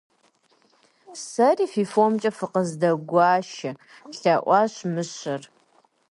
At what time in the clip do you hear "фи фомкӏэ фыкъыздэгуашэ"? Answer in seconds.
1.71-3.71